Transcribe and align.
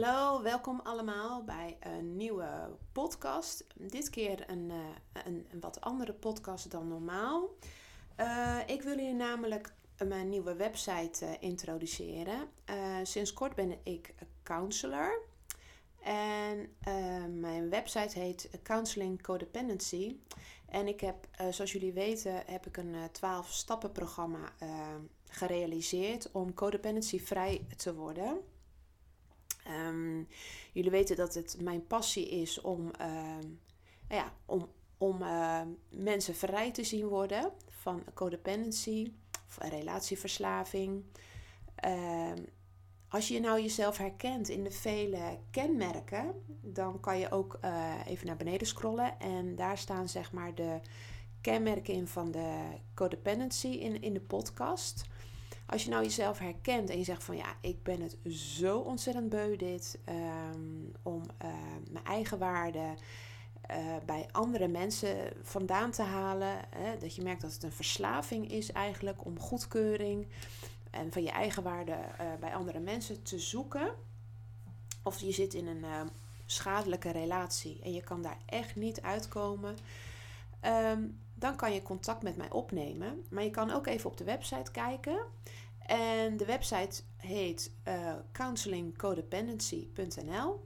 Hallo, 0.00 0.42
welkom 0.42 0.80
allemaal 0.84 1.44
bij 1.44 1.76
een 1.80 2.16
nieuwe 2.16 2.76
podcast. 2.92 3.66
Dit 3.74 4.10
keer 4.10 4.50
een, 4.50 4.70
uh, 4.70 4.76
een, 5.24 5.46
een, 5.50 5.60
wat 5.60 5.80
andere 5.80 6.12
podcast 6.12 6.70
dan 6.70 6.88
normaal. 6.88 7.48
Uh, 8.20 8.58
ik 8.66 8.82
wil 8.82 8.96
jullie 8.98 9.14
namelijk 9.14 9.74
mijn 10.04 10.28
nieuwe 10.28 10.54
website 10.54 11.24
uh, 11.24 11.30
introduceren. 11.40 12.48
sinds 13.02 13.32
kort 13.32 13.54
ben 13.54 13.78
ik 13.82 14.14
counselor. 14.42 15.22
En 16.00 16.76
mijn 17.40 17.70
website 17.70 18.18
heet 18.18 18.50
Counseling 18.62 19.22
Codependency. 19.22 20.16
En 20.68 20.86
ik 20.86 21.00
heb, 21.00 21.28
zoals 21.50 21.72
jullie 21.72 21.92
weten, 21.92 22.42
heb 22.46 22.66
ik 22.66 22.76
een 22.76 22.94
12 23.12 23.52
stappen 23.52 23.92
programma 23.92 24.52
gerealiseerd 25.28 26.32
om 26.32 26.54
codependency 26.54 27.20
vrij 27.20 27.66
te 27.76 27.94
worden. 27.94 28.54
Um, 29.70 30.28
jullie 30.72 30.90
weten 30.90 31.16
dat 31.16 31.34
het 31.34 31.56
mijn 31.60 31.86
passie 31.86 32.28
is 32.28 32.60
om, 32.60 32.90
uh, 33.00 33.06
nou 34.08 34.20
ja, 34.20 34.32
om, 34.44 34.68
om 34.98 35.22
uh, 35.22 35.60
mensen 35.90 36.34
vrij 36.34 36.72
te 36.72 36.84
zien 36.84 37.06
worden 37.06 37.52
van 37.68 38.02
codependency 38.14 39.12
relatieverslaving. 39.58 41.04
Als 43.08 43.28
je 43.28 43.40
nou 43.40 43.60
jezelf 43.60 43.96
herkent 43.96 44.48
in 44.48 44.64
de 44.64 44.70
vele 44.70 45.38
kenmerken, 45.50 46.44
dan 46.62 47.00
kan 47.00 47.18
je 47.18 47.30
ook 47.30 47.58
eh, 47.60 47.94
even 48.06 48.26
naar 48.26 48.36
beneden 48.36 48.66
scrollen. 48.66 49.20
En 49.20 49.56
daar 49.56 49.78
staan 49.78 50.08
zeg 50.08 50.32
maar 50.32 50.54
de 50.54 50.80
kenmerken 51.40 51.94
in 51.94 52.06
van 52.06 52.30
de 52.30 52.66
codependency 52.94 53.66
in, 53.66 54.02
in 54.02 54.12
de 54.12 54.20
podcast. 54.20 55.04
Als 55.66 55.84
je 55.84 55.90
nou 55.90 56.02
jezelf 56.02 56.38
herkent 56.38 56.90
en 56.90 56.98
je 56.98 57.04
zegt 57.04 57.24
van 57.24 57.36
ja, 57.36 57.54
ik 57.60 57.82
ben 57.82 58.00
het 58.00 58.16
zo 58.32 58.78
ontzettend 58.78 59.28
beu 59.28 59.56
dit 59.56 59.98
um, 60.08 60.92
om 61.02 61.22
uh, 61.44 61.50
mijn 61.90 62.04
eigen 62.04 62.38
waarde 62.38 62.94
uh, 63.70 63.76
bij 64.06 64.28
andere 64.32 64.68
mensen 64.68 65.32
vandaan 65.42 65.90
te 65.90 66.02
halen. 66.02 66.58
Hè, 66.76 66.98
dat 66.98 67.14
je 67.14 67.22
merkt 67.22 67.40
dat 67.40 67.52
het 67.52 67.62
een 67.62 67.72
verslaving 67.72 68.50
is 68.50 68.72
eigenlijk 68.72 69.24
om 69.24 69.40
goedkeuring 69.40 70.26
en 70.90 71.12
van 71.12 71.22
je 71.22 71.30
eigen 71.30 71.62
waarde 71.62 71.92
uh, 71.92 72.26
bij 72.40 72.54
andere 72.54 72.80
mensen 72.80 73.22
te 73.22 73.38
zoeken. 73.38 73.94
Of 75.02 75.20
je 75.20 75.32
zit 75.32 75.54
in 75.54 75.66
een 75.66 75.84
schadelijke 76.46 77.10
relatie 77.10 77.80
en 77.82 77.92
je 77.92 78.02
kan 78.02 78.22
daar 78.22 78.38
echt 78.46 78.76
niet 78.76 79.02
uitkomen. 79.02 79.76
Um, 80.62 81.18
dan 81.38 81.56
kan 81.56 81.72
je 81.72 81.82
contact 81.82 82.22
met 82.22 82.36
mij 82.36 82.50
opnemen. 82.50 83.24
Maar 83.30 83.42
je 83.42 83.50
kan 83.50 83.70
ook 83.70 83.86
even 83.86 84.10
op 84.10 84.16
de 84.16 84.24
website 84.24 84.70
kijken. 84.70 85.18
En 85.78 86.36
de 86.36 86.44
website 86.44 87.02
heet 87.16 87.72
uh, 87.88 88.12
counselingcodependency.nl. 88.32 90.64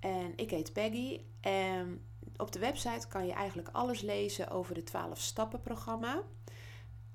En 0.00 0.32
ik 0.36 0.50
heet 0.50 0.72
Peggy. 0.72 1.20
En 1.40 2.04
op 2.36 2.52
de 2.52 2.58
website 2.58 3.08
kan 3.08 3.26
je 3.26 3.32
eigenlijk 3.32 3.68
alles 3.72 4.00
lezen 4.00 4.50
over 4.50 4.76
het 4.76 4.86
12 4.86 5.20
stappen 5.20 5.60
programma. 5.60 6.22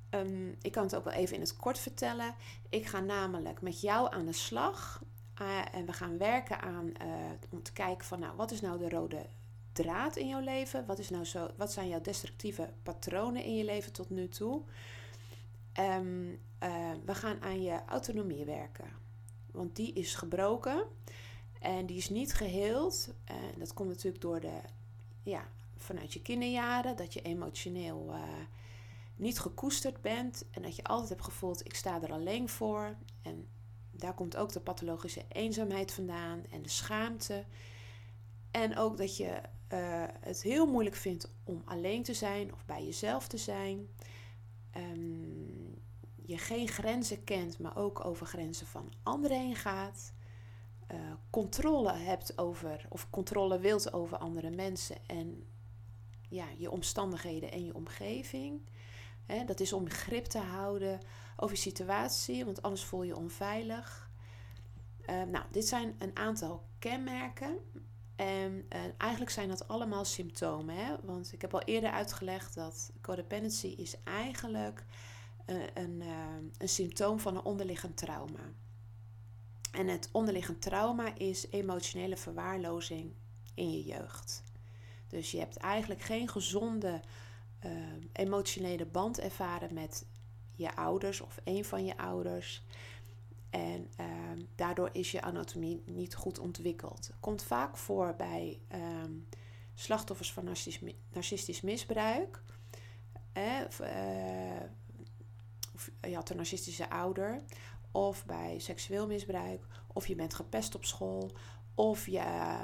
Um, 0.10 0.56
ik 0.62 0.72
kan 0.72 0.84
het 0.84 0.96
ook 0.96 1.04
wel 1.04 1.14
even 1.14 1.36
in 1.36 1.42
het 1.42 1.56
kort 1.56 1.80
vertellen. 1.80 2.36
Ik 2.70 2.86
ga 2.86 3.00
namelijk 3.00 3.62
met 3.62 3.82
jou 3.82 4.14
aan 4.14 4.26
de 4.26 4.34
slag. 4.34 5.04
Uh, 5.42 5.76
en 5.76 5.86
we 5.86 5.94
gaan 5.94 6.18
werken 6.18 6.62
aan 6.62 6.86
uh, 6.86 7.16
om 7.50 7.64
te 7.64 7.74
kijken 7.74 8.06
van 8.06 8.20
nou, 8.20 8.36
wat 8.36 8.52
is 8.52 8.62
nou 8.62 8.78
de 8.78 8.90
rode 8.90 9.26
draad 9.84 10.16
in 10.16 10.28
jouw 10.28 10.40
leven? 10.40 10.86
Wat, 10.86 11.00
is 11.00 11.10
nou 11.10 11.26
zo, 11.26 11.50
wat 11.56 11.72
zijn 11.72 11.88
jouw 11.88 12.02
destructieve 12.02 12.70
patronen 12.84 13.44
in 13.44 13.56
je 13.56 13.64
leven 13.64 13.94
tot 13.94 14.10
nu 14.10 14.28
toe? 14.28 14.62
Um, 15.80 16.40
uh, 16.64 16.92
we 17.06 17.16
gaan 17.16 17.42
aan 17.42 17.62
je 17.62 17.80
autonomie 17.86 18.46
werken. 18.46 18.90
Want 19.52 19.76
die 19.76 19.94
is 19.94 20.16
gebroken 20.16 20.84
en 21.60 21.86
die 21.86 21.98
is 21.98 22.10
niet 22.10 22.34
geheeld. 22.34 23.14
En 23.24 23.60
dat 23.60 23.74
komt 23.74 23.90
natuurlijk 23.90 24.22
door 24.22 24.40
de, 24.40 24.60
ja, 25.24 25.48
vanuit 25.76 26.14
je 26.14 26.22
kinderjaren, 26.22 26.96
dat 26.96 27.14
je 27.14 27.22
emotioneel 27.22 28.10
uh, 28.10 28.22
niet 29.16 29.40
gekoesterd 29.40 30.02
bent 30.02 30.46
en 30.52 30.62
dat 30.62 30.76
je 30.76 30.84
altijd 30.84 31.10
hebt 31.10 31.24
gevoeld: 31.24 31.66
ik 31.66 31.76
sta 31.76 32.02
er 32.02 32.12
alleen 32.12 32.50
voor. 32.50 32.96
En 33.22 33.48
daar 33.92 34.14
komt 34.14 34.38
ook 34.38 34.52
de 34.52 34.60
pathologische 34.60 35.26
eenzaamheid 35.30 35.92
vandaan 35.92 36.46
en 36.50 36.62
de 36.62 36.70
schaamte. 36.70 37.46
En 38.58 38.78
ook 38.78 38.98
dat 38.98 39.18
je 39.18 39.42
uh, 39.74 40.04
het 40.20 40.42
heel 40.42 40.66
moeilijk 40.66 40.96
vindt 40.96 41.32
om 41.44 41.62
alleen 41.66 42.04
te 42.04 42.14
zijn 42.14 42.54
of 42.54 42.66
bij 42.66 42.86
jezelf 42.86 43.28
te 43.28 43.38
zijn. 43.38 43.88
Um, 44.78 45.82
je 46.16 46.38
geen 46.38 46.68
grenzen 46.68 47.24
kent, 47.24 47.60
maar 47.60 47.78
ook 47.78 48.06
over 48.06 48.26
grenzen 48.26 48.68
van 48.68 48.94
anderen 49.04 49.40
heen 49.40 49.56
gaat. 49.56 50.14
Uh, 50.92 50.98
controle 51.30 51.94
hebt 51.94 52.38
over, 52.38 52.86
of 52.90 53.10
controle 53.10 53.60
wilt 53.60 53.94
over 53.94 54.18
andere 54.18 54.50
mensen 54.50 54.96
en 55.08 55.48
ja, 56.30 56.46
je 56.58 56.72
omstandigheden 56.72 57.52
en 57.52 57.66
je 57.66 57.76
omgeving. 57.76 58.62
Dat 59.46 59.60
is 59.60 59.74
om 59.74 59.90
grip 59.90 60.26
te 60.26 60.40
houden 60.40 61.00
over 61.36 61.56
je 61.56 61.62
situatie, 61.62 62.46
want 62.46 62.62
anders 62.62 62.84
voel 62.84 63.04
je 63.04 63.16
onveilig. 63.16 64.10
Uh, 65.10 65.24
nou, 65.24 65.46
dit 65.52 65.68
zijn 65.68 65.96
een 66.00 66.16
aantal 66.16 66.64
kenmerken. 66.80 67.58
En 68.18 68.66
uh, 68.76 68.80
eigenlijk 68.98 69.32
zijn 69.32 69.50
dat 69.50 69.68
allemaal 69.68 70.06
symptomen. 70.06 70.76
Hè? 70.76 70.96
Want 71.04 71.34
ik 71.34 71.42
heb 71.42 71.54
al 71.54 71.62
eerder 71.62 71.92
uitgelegd 71.92 72.56
dat 72.56 72.92
codependency 73.02 73.68
is 73.68 73.96
eigenlijk 74.04 74.86
een, 75.46 75.70
een, 75.74 76.04
een 76.58 76.70
symptoom 76.70 77.20
van 77.20 77.36
een 77.36 77.44
onderliggend 77.44 77.98
trauma. 77.98 78.40
En 79.72 79.88
het 79.88 80.10
onderliggend 80.12 80.62
trauma 80.62 81.16
is 81.16 81.50
emotionele 81.50 82.18
verwaarlozing 82.18 83.14
in 83.54 83.72
je 83.72 83.84
jeugd. 83.84 84.44
Dus 85.08 85.32
je 85.32 85.40
hebt 85.40 85.58
eigenlijk 85.58 86.02
geen 86.02 86.28
gezonde 86.28 87.02
uh, 87.66 87.72
emotionele 88.14 88.86
band 88.86 89.20
ervaren 89.20 89.74
met 89.74 90.06
je 90.56 90.76
ouders 90.76 91.22
of 91.22 91.40
een 91.44 91.66
van 91.66 91.86
je 91.86 91.98
ouders. 91.98 92.64
En 93.50 93.92
uh, 94.00 94.06
daardoor 94.56 94.90
is 94.92 95.12
je 95.12 95.22
anatomie 95.22 95.84
niet 95.86 96.16
goed 96.16 96.40
ontwikkeld. 96.40 97.10
Komt 97.20 97.44
vaak 97.44 97.78
voor 97.78 98.16
bij 98.18 98.60
uh, 98.76 98.80
slachtoffers 99.74 100.34
van 100.34 100.44
narcistisch, 100.44 100.94
narcistisch 101.14 101.62
misbruik. 101.62 102.42
Eh, 103.34 103.62
of 105.74 105.92
je 106.02 106.16
had 106.16 106.30
een 106.30 106.36
narcistische 106.36 106.90
ouder, 106.90 107.44
of 107.92 108.26
bij 108.26 108.60
seksueel 108.60 109.08
misbruik, 109.08 109.66
of 109.94 110.08
je 110.08 110.16
bent 110.16 110.34
gepest 110.34 110.76
op 110.76 110.86
school, 110.86 111.32
of 111.76 112.06
je, 112.06 112.58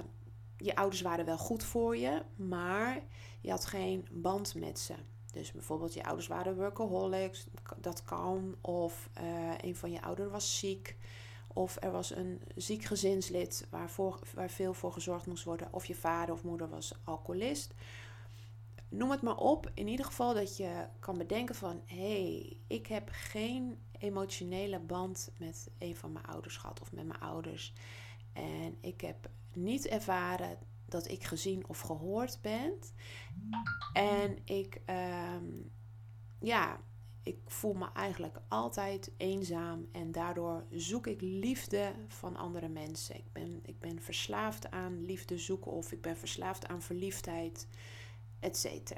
je 0.58 0.76
ouders 0.76 1.02
waren 1.02 1.26
wel 1.26 1.38
goed 1.38 1.64
voor 1.64 1.98
je, 1.98 2.22
maar 2.36 3.02
je 3.42 3.50
had 3.50 3.66
geen 3.66 4.08
band 4.12 4.56
met 4.56 4.80
ze. 4.80 4.94
Dus 5.34 5.52
bijvoorbeeld 5.52 5.94
je 5.94 6.06
ouders 6.06 6.28
waren 6.28 6.56
workaholics, 6.56 7.48
dat 7.78 8.04
kan. 8.04 8.56
Of 8.62 9.10
uh, 9.22 9.54
een 9.62 9.76
van 9.76 9.92
je 9.92 10.02
ouders 10.02 10.32
was 10.32 10.60
ziek. 10.60 10.98
Of 11.54 11.78
er 11.80 11.92
was 11.92 12.16
een 12.16 12.42
ziek 12.56 12.84
gezinslid 12.84 13.68
waarvoor, 13.70 14.20
waar 14.36 14.50
veel 14.50 14.74
voor 14.74 14.92
gezorgd 14.92 15.26
moest 15.26 15.44
worden. 15.44 15.68
Of 15.72 15.86
je 15.86 15.96
vader 15.96 16.34
of 16.34 16.44
moeder 16.44 16.70
was 16.70 16.94
alcoholist 17.04 17.74
noem 18.94 19.12
het 19.12 19.22
maar 19.22 19.38
op. 19.38 19.72
In 19.74 19.88
ieder 19.88 20.06
geval 20.06 20.34
dat 20.34 20.58
je 20.58 20.88
kan 21.00 21.18
bedenken 21.18 21.56
van... 21.56 21.82
hé, 21.86 21.96
hey, 21.96 22.58
ik 22.68 22.88
heb 22.88 23.10
geen 23.12 23.78
emotionele 24.00 24.80
band 24.80 25.32
met 25.38 25.70
een 25.78 25.96
van 25.96 26.12
mijn 26.12 26.26
ouders 26.26 26.58
gehad 26.58 26.82
of 26.82 26.92
met 26.92 27.08
mijn 27.08 27.20
ouders. 27.20 27.74
En 28.34 28.78
ik 28.82 29.02
heb 29.02 29.30
niet 29.54 29.88
ervaren 29.88 30.58
dat 30.94 31.08
ik 31.08 31.24
gezien 31.24 31.68
of 31.68 31.80
gehoord 31.80 32.40
ben. 32.42 32.74
En 33.94 34.38
ik, 34.46 34.82
um, 35.36 35.72
ja, 36.40 36.80
ik 37.24 37.38
voel 37.46 37.74
me 37.74 37.88
eigenlijk 37.94 38.38
altijd 38.48 39.12
eenzaam 39.18 39.88
en 39.92 40.12
daardoor 40.12 40.66
zoek 40.72 41.08
ik 41.08 41.22
liefde 41.22 41.94
van 42.08 42.36
andere 42.36 42.68
mensen. 42.68 43.16
Ik 43.16 43.32
ben, 43.32 43.60
ik 43.66 43.80
ben 43.80 44.02
verslaafd 44.02 44.72
aan 44.72 45.06
liefde 45.06 45.38
zoeken 45.38 45.72
of 45.72 45.92
ik 45.92 46.02
ben 46.02 46.18
verslaafd 46.18 46.68
aan 46.68 46.82
verliefdheid 46.82 47.68
etc. 48.40 48.92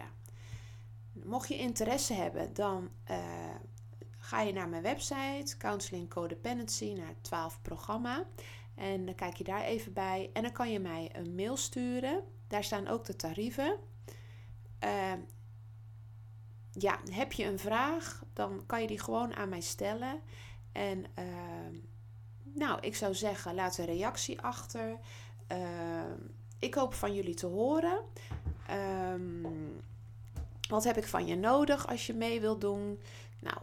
Mocht 1.12 1.48
je 1.48 1.58
interesse 1.58 2.14
hebben, 2.14 2.54
dan 2.54 2.90
uh, 3.12 3.56
ga 4.18 4.42
je 4.42 4.54
naar 4.54 4.70
mijn 4.70 4.82
website, 4.82 5.58
Counseling 5.58 6.10
Codependency, 6.10 6.94
naar 6.94 7.08
het 7.08 7.24
12 7.24 7.62
programma. 7.62 8.26
En 8.76 9.06
dan 9.06 9.16
kijk 9.16 9.36
je 9.36 9.44
daar 9.44 9.64
even 9.64 9.94
bij. 9.94 10.30
En 10.34 10.42
dan 10.42 10.52
kan 10.52 10.72
je 10.72 10.80
mij 10.80 11.10
een 11.14 11.36
mail 11.36 11.58
sturen. 11.58 12.24
Daar 12.48 12.64
staan 12.64 12.88
ook 12.88 13.06
de 13.06 13.16
tarieven. 13.16 13.78
Uh, 14.84 15.14
ja, 16.72 17.00
heb 17.12 17.32
je 17.32 17.46
een 17.46 17.60
vraag, 17.60 18.24
dan 18.34 18.64
kan 18.66 18.82
je 18.82 18.88
die 18.88 19.00
gewoon 19.00 19.36
aan 19.36 19.50
mij 19.50 19.62
stellen. 19.62 20.20
En 20.72 21.06
uh, 21.20 21.80
nou, 22.44 22.80
ik 22.80 22.96
zou 22.96 23.14
zeggen, 23.14 23.56
laat 23.56 23.78
een 23.78 23.86
reactie 23.86 24.42
achter. 24.42 25.00
ik 26.60 26.74
hoop 26.74 26.94
van 26.94 27.14
jullie 27.14 27.34
te 27.34 27.46
horen. 27.46 28.00
Wat 30.70 30.84
heb 30.84 30.98
ik 30.98 31.08
van 31.08 31.28
je 31.28 31.36
nodig 31.36 31.88
als 31.88 32.08
je 32.08 32.14
mee 32.14 32.42
wilt 32.42 32.62
doen? 32.62 33.00
Nou, 33.40 33.58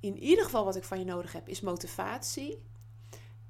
in 0.00 0.18
ieder 0.18 0.44
geval 0.44 0.64
wat 0.64 0.76
ik 0.76 0.84
van 0.84 0.98
je 0.98 1.04
nodig 1.04 1.32
heb 1.32 1.48
is 1.48 1.60
motivatie. 1.60 2.62